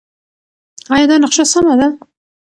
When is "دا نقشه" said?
1.09-1.43